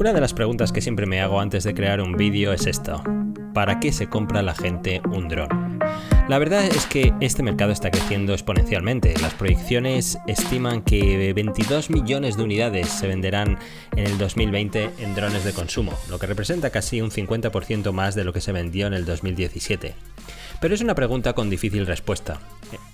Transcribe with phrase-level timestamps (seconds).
[0.00, 3.02] Una de las preguntas que siempre me hago antes de crear un vídeo es esta.
[3.52, 5.78] ¿Para qué se compra la gente un dron?
[6.26, 9.12] La verdad es que este mercado está creciendo exponencialmente.
[9.20, 13.58] Las proyecciones estiman que 22 millones de unidades se venderán
[13.94, 18.24] en el 2020 en drones de consumo, lo que representa casi un 50% más de
[18.24, 19.92] lo que se vendió en el 2017.
[20.62, 22.40] Pero es una pregunta con difícil respuesta.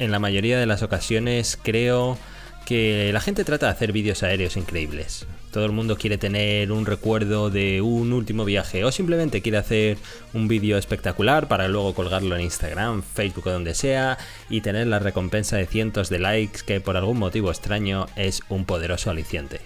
[0.00, 2.18] En la mayoría de las ocasiones creo
[2.66, 5.26] que la gente trata de hacer vídeos aéreos increíbles.
[5.52, 9.96] Todo el mundo quiere tener un recuerdo de un último viaje o simplemente quiere hacer
[10.34, 14.18] un vídeo espectacular para luego colgarlo en Instagram, Facebook o donde sea
[14.50, 18.66] y tener la recompensa de cientos de likes que por algún motivo extraño es un
[18.66, 19.60] poderoso aliciente.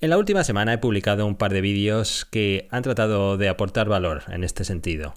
[0.00, 3.88] En la última semana he publicado un par de vídeos que han tratado de aportar
[3.88, 5.14] valor en este sentido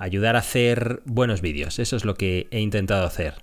[0.00, 1.78] ayudar a hacer buenos vídeos.
[1.78, 3.34] Eso es lo que he intentado hacer.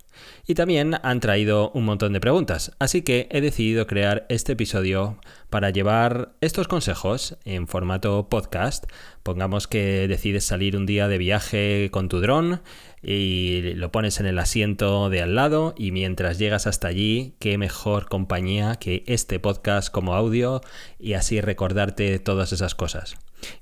[0.46, 5.18] Y también han traído un montón de preguntas, así que he decidido crear este episodio
[5.50, 8.86] para llevar estos consejos en formato podcast.
[9.24, 12.62] Pongamos que decides salir un día de viaje con tu dron
[13.02, 17.58] y lo pones en el asiento de al lado y mientras llegas hasta allí, qué
[17.58, 20.62] mejor compañía que este podcast como audio
[21.00, 23.18] y así recordarte todas esas cosas.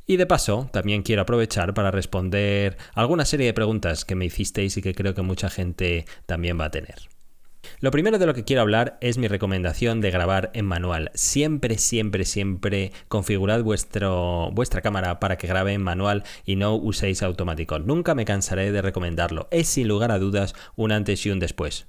[0.08, 4.78] Y de paso, también quiero aprovechar para responder alguna serie de preguntas que me hicisteis
[4.78, 6.96] y que creo que mucha gente también va a tener.
[7.80, 11.12] Lo primero de lo que quiero hablar es mi recomendación de grabar en manual.
[11.14, 17.80] Siempre, siempre, siempre configurad vuestra cámara para que grabe en manual y no uséis automático.
[17.80, 19.48] Nunca me cansaré de recomendarlo.
[19.52, 21.88] Es sin lugar a dudas un antes y un después.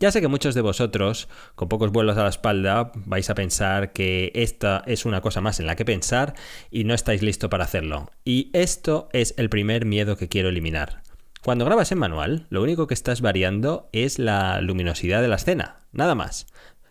[0.00, 3.92] Ya sé que muchos de vosotros, con pocos vuelos a la espalda, vais a pensar
[3.92, 6.34] que esta es una cosa más en la que pensar
[6.70, 8.10] y no estáis listos para hacerlo.
[8.24, 11.05] Y esto es el primer miedo que quiero eliminar.
[11.46, 15.76] Cuando grabas en manual, lo único que estás variando es la luminosidad de la escena,
[15.92, 16.48] nada más.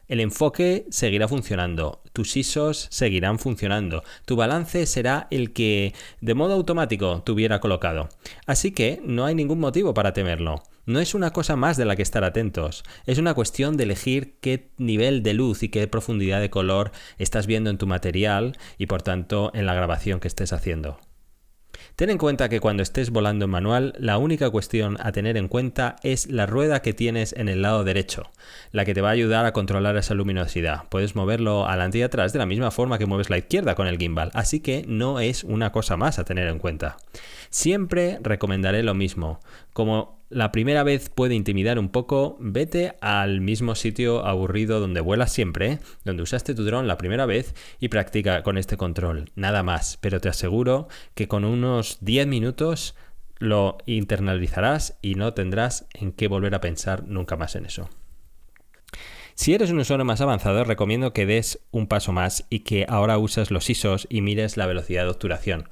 [0.08, 6.54] El enfoque seguirá funcionando, tus ISOs seguirán funcionando, tu balance será el que de modo
[6.54, 8.08] automático tuviera colocado.
[8.46, 10.64] Así que no hay ningún motivo para temerlo.
[10.86, 14.38] No es una cosa más de la que estar atentos, es una cuestión de elegir
[14.40, 18.86] qué nivel de luz y qué profundidad de color estás viendo en tu material y
[18.86, 20.98] por tanto en la grabación que estés haciendo.
[21.96, 25.48] Ten en cuenta que cuando estés volando en manual, la única cuestión a tener en
[25.48, 28.24] cuenta es la rueda que tienes en el lado derecho,
[28.74, 30.90] la que te va a ayudar a controlar esa luminosidad.
[30.90, 33.98] Puedes moverlo adelante y atrás de la misma forma que mueves la izquierda con el
[33.98, 36.98] gimbal, así que no es una cosa más a tener en cuenta.
[37.50, 39.40] Siempre recomendaré lo mismo.
[39.72, 45.32] Como la primera vez puede intimidar un poco, vete al mismo sitio aburrido donde vuelas
[45.32, 49.30] siempre, donde usaste tu dron la primera vez y practica con este control.
[49.36, 52.96] Nada más, pero te aseguro que con unos 10 minutos
[53.38, 57.90] lo internalizarás y no tendrás en qué volver a pensar nunca más en eso.
[59.36, 63.18] Si eres un usuario más avanzado, recomiendo que des un paso más y que ahora
[63.18, 65.68] uses los ISOs y mires la velocidad de obturación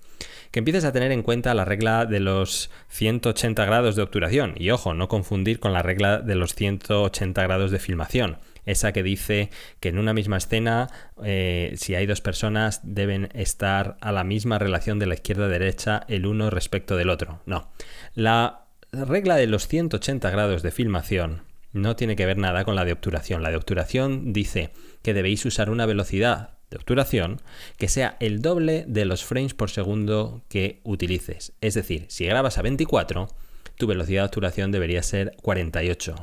[0.51, 4.53] que empieces a tener en cuenta la regla de los 180 grados de obturación.
[4.57, 8.37] Y ojo, no confundir con la regla de los 180 grados de filmación.
[8.65, 10.89] Esa que dice que en una misma escena,
[11.23, 15.49] eh, si hay dos personas, deben estar a la misma relación de la izquierda a
[15.49, 17.41] derecha el uno respecto del otro.
[17.45, 17.71] No.
[18.13, 21.41] La regla de los 180 grados de filmación
[21.73, 23.43] no tiene que ver nada con la de obturación.
[23.43, 27.41] La de obturación dice que debéis usar una velocidad de obturación
[27.77, 31.53] que sea el doble de los frames por segundo que utilices.
[31.61, 33.29] Es decir, si grabas a 24,
[33.77, 36.15] tu velocidad de obturación debería ser 48.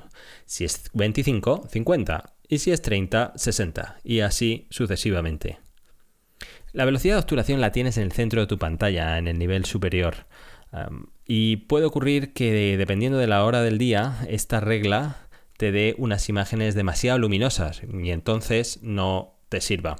[0.46, 2.34] Si es 25, 50.
[2.48, 4.00] Y si es 30, 60.
[4.02, 5.58] Y así sucesivamente.
[6.72, 9.64] La velocidad de obturación la tienes en el centro de tu pantalla, en el nivel
[9.64, 10.26] superior.
[11.26, 16.28] y puede ocurrir que dependiendo de la hora del día, esta regla te dé unas
[16.28, 19.96] imágenes demasiado luminosas y entonces no te sirva.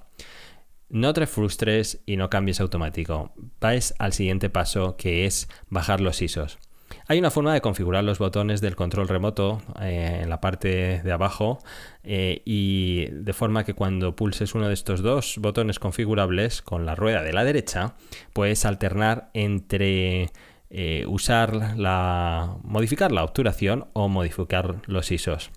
[0.91, 3.33] No te frustres y no cambies automático.
[3.61, 6.59] Vais al siguiente paso que es bajar los ISOs.
[7.07, 11.13] Hay una forma de configurar los botones del control remoto eh, en la parte de
[11.13, 11.61] abajo
[12.03, 16.97] eh, y de forma que cuando pulses uno de estos dos botones configurables con la
[16.97, 17.95] rueda de la derecha
[18.33, 20.31] puedes alternar entre
[20.71, 25.53] eh, usar la modificar la obturación o modificar los ISOs.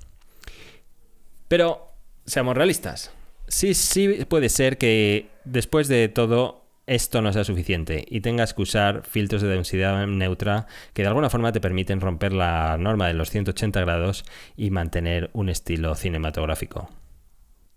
[1.48, 1.92] Pero
[2.24, 3.12] seamos realistas
[3.48, 8.62] sí, sí puede ser que después de todo esto no sea suficiente y tengas que
[8.62, 13.14] usar filtros de densidad neutra que de alguna forma te permiten romper la norma de
[13.14, 14.26] los 180 grados
[14.58, 16.90] y mantener un estilo cinematográfico.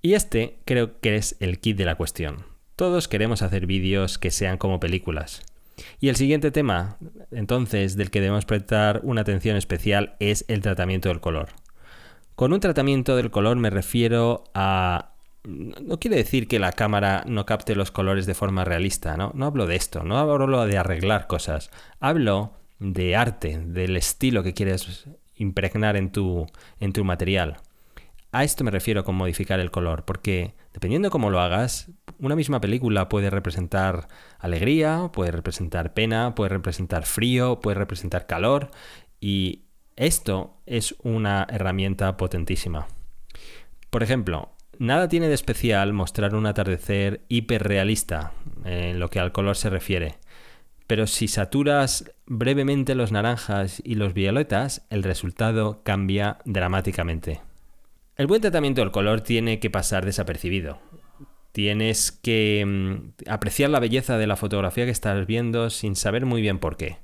[0.02, 2.46] Y este creo que es el kit de la cuestión.
[2.74, 5.42] Todos queremos hacer vídeos que sean como películas.
[6.00, 6.98] Y el siguiente tema,
[7.30, 11.48] entonces, del que debemos prestar una atención especial es el tratamiento del color.
[12.34, 15.15] Con un tratamiento del color me refiero a
[15.46, 19.32] no quiere decir que la cámara no capte los colores de forma realista, ¿no?
[19.34, 21.70] No hablo de esto, no hablo de arreglar cosas.
[22.00, 25.06] Hablo de arte, del estilo que quieres
[25.36, 26.46] impregnar en tu,
[26.80, 27.58] en tu material.
[28.32, 32.36] A esto me refiero con modificar el color, porque dependiendo de cómo lo hagas, una
[32.36, 34.08] misma película puede representar
[34.38, 38.70] alegría, puede representar pena, puede representar frío, puede representar calor,
[39.20, 39.62] y
[39.94, 42.88] esto es una herramienta potentísima.
[43.90, 48.32] Por ejemplo, nada tiene de especial mostrar un atardecer hiperrealista
[48.64, 50.16] en lo que al color se refiere.
[50.86, 57.40] Pero si saturas brevemente los naranjas y los violetas, el resultado cambia dramáticamente.
[58.16, 60.78] El buen tratamiento del color tiene que pasar desapercibido.
[61.52, 66.40] Tienes que mm, apreciar la belleza de la fotografía que estás viendo sin saber muy
[66.40, 66.98] bien por qué.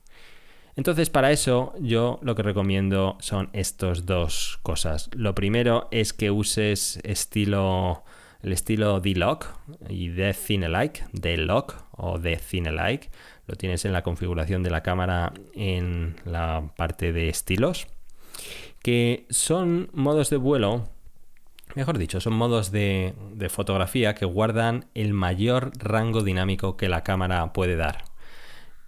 [0.77, 5.11] Entonces, para eso yo lo que recomiendo son estas dos cosas.
[5.15, 8.05] Lo primero es que uses estilo
[8.43, 9.47] el estilo D-Lock
[9.89, 13.11] y de Cinelike, D-Lock o de Cinelike.
[13.47, 17.87] Lo tienes en la configuración de la cámara en la parte de estilos,
[18.83, 20.89] que son modos de vuelo,
[21.75, 23.15] mejor dicho, son modos de
[23.49, 28.05] fotografía que guardan el mayor rango dinámico que la cámara puede dar.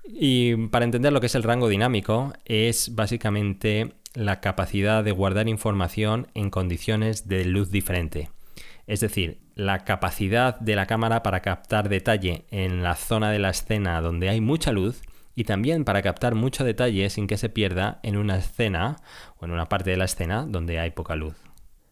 [0.07, 5.49] Y para entender lo que es el rango dinámico, es básicamente la capacidad de guardar
[5.49, 8.31] información en condiciones de luz diferente.
[8.87, 13.51] Es decir, la capacidad de la cámara para captar detalle en la zona de la
[13.51, 15.03] escena donde hay mucha luz
[15.35, 18.97] y también para captar mucho detalle sin que se pierda en una escena
[19.39, 21.35] o en una parte de la escena donde hay poca luz.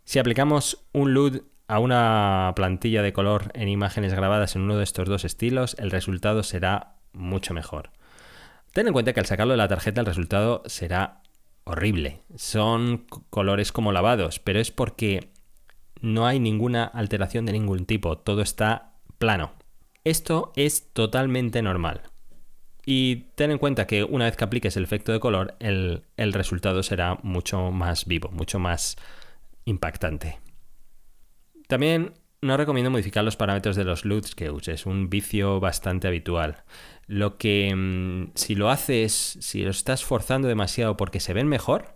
[0.04, 4.84] Si aplicamos un LUT a una plantilla de color en imágenes grabadas en uno de
[4.84, 7.90] estos dos estilos, el resultado será mucho mejor.
[8.72, 11.22] Ten en cuenta que al sacarlo de la tarjeta el resultado será
[11.64, 12.22] horrible.
[12.36, 15.30] Son colores como lavados, pero es porque
[16.00, 19.52] no hay ninguna alteración de ningún tipo, todo está plano.
[20.04, 22.02] Esto es totalmente normal.
[22.84, 26.02] Y ten en cuenta que una vez que apliques el efecto de color, el,
[26.32, 28.96] resultado será mucho más vivo, mucho más
[29.64, 30.40] impactante.
[31.68, 36.64] También no recomiendo modificar los parámetros de los LUTs que uses, un vicio bastante habitual.
[37.06, 41.94] Lo que mm, si lo haces, si lo estás forzando demasiado porque se ven mejor,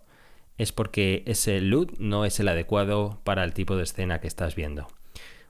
[0.57, 4.55] es porque ese LUT no es el adecuado para el tipo de escena que estás
[4.55, 4.87] viendo.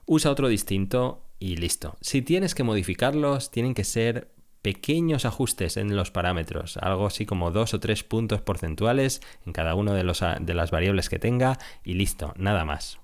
[0.05, 1.95] Usa otro distinto y listo.
[2.01, 4.31] Si tienes que modificarlos, tienen que ser
[4.63, 9.75] pequeños ajustes en los parámetros, algo así como dos o tres puntos porcentuales en cada
[9.75, 12.99] de, de las variables que tenga y listo, nada más.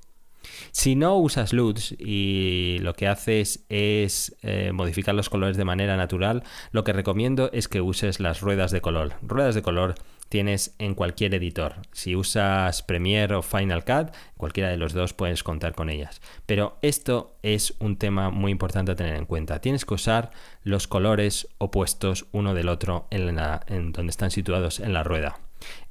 [0.71, 5.97] Si no usas LUTs y lo que haces es eh, modificar los colores de manera
[5.97, 9.13] natural, lo que recomiendo es que uses las ruedas de color.
[9.21, 9.95] Ruedas de color
[10.29, 11.75] tienes en cualquier editor.
[11.91, 16.21] Si usas Premiere o Final Cut, cualquiera de los dos puedes contar con ellas.
[16.47, 19.61] Pero esto es un tema muy importante a tener en cuenta.
[19.61, 20.31] Tienes que usar
[20.63, 23.37] los colores opuestos uno del otro en,
[23.67, 25.39] en donde están situados en la rueda.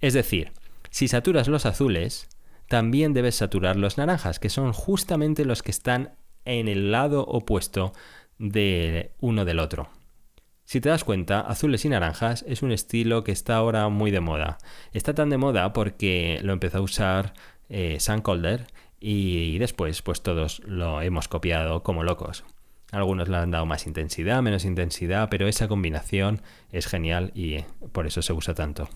[0.01, 0.51] Es decir,
[0.91, 2.29] si saturas los azules,
[2.73, 6.15] también debes saturar los naranjas, que son justamente los que están
[6.47, 7.93] en el lado opuesto
[8.39, 9.91] de uno del otro.
[10.65, 14.21] Si te das cuenta, azules y naranjas es un estilo que está ahora muy de
[14.21, 14.57] moda.
[14.95, 17.35] Está tan de moda porque lo empezó a usar
[17.69, 18.65] eh, Sam Calder
[18.99, 22.43] y después pues todos lo hemos copiado como locos.
[22.91, 28.07] Algunos le han dado más intensidad, menos intensidad, pero esa combinación es genial y por
[28.07, 28.89] eso se usa tanto.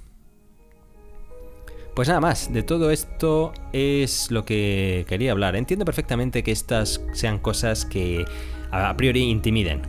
[1.97, 5.57] Pues nada más, de todo esto es lo que quería hablar.
[5.57, 8.27] Entiendo perfectamente que estas sean cosas que
[8.71, 9.81] a priori intimiden,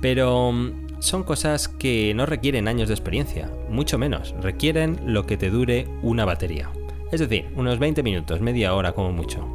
[0.00, 5.36] pero mm, son cosas que no requieren años de experiencia, mucho menos, requieren lo que
[5.36, 6.68] te dure una batería.
[7.12, 9.46] Es decir, unos 20 minutos, media hora como mucho.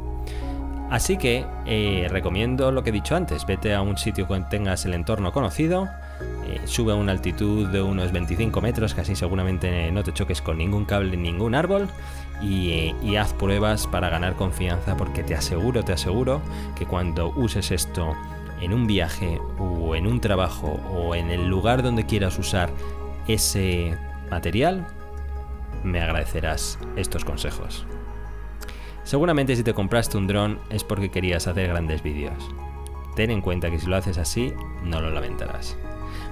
[0.88, 4.86] Así que eh, recomiendo lo que he dicho antes, vete a un sitio que tengas
[4.86, 5.90] el entorno conocido,
[6.46, 10.58] eh, sube a una altitud de unos 25 metros, casi seguramente no te choques con
[10.58, 11.88] ningún cable, ningún árbol,
[12.40, 16.42] y, eh, y haz pruebas para ganar confianza, porque te aseguro, te aseguro
[16.76, 18.14] que cuando uses esto
[18.60, 22.70] en un viaje o en un trabajo o en el lugar donde quieras usar
[23.26, 23.96] ese
[24.30, 24.86] material,
[25.82, 27.86] me agradecerás estos consejos.
[29.04, 32.50] Seguramente si te compraste un dron es porque querías hacer grandes vídeos.
[33.16, 34.52] Ten en cuenta que si lo haces así,
[34.84, 35.76] no lo lamentarás.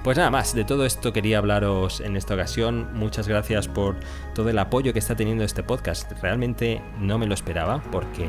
[0.03, 2.89] Pues nada más, de todo esto quería hablaros en esta ocasión.
[2.93, 3.97] Muchas gracias por
[4.33, 6.11] todo el apoyo que está teniendo este podcast.
[6.23, 8.27] Realmente no me lo esperaba porque,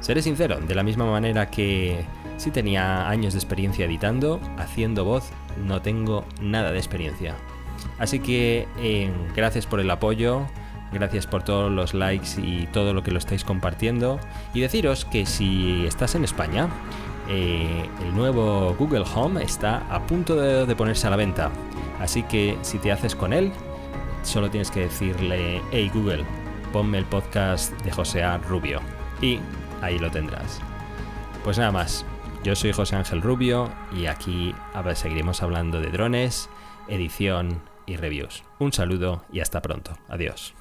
[0.00, 2.04] seré sincero, de la misma manera que
[2.36, 5.30] si tenía años de experiencia editando, haciendo voz
[5.64, 7.34] no tengo nada de experiencia.
[7.98, 10.46] Así que eh, gracias por el apoyo,
[10.92, 14.20] Gracias por todos los likes y todo lo que lo estáis compartiendo.
[14.54, 16.68] Y deciros que si estás en España,
[17.28, 21.50] eh, el nuevo Google Home está a punto de, ponerse a la venta.
[22.00, 23.52] Así que si te haces con él,
[24.22, 26.24] solo tienes que decirle, hey Google,
[26.72, 28.38] ponme el podcast de José A.
[28.38, 28.80] Rubio.
[29.20, 29.40] Y
[29.82, 30.60] ahí lo tendrás.
[31.42, 32.04] Pues nada más,
[32.44, 34.54] yo soy José Ángel Rubio y aquí
[34.94, 36.48] seguiremos hablando de drones,
[36.88, 38.44] edición y reviews.
[38.58, 39.96] Un saludo y hasta pronto.
[40.08, 40.54] Adiós.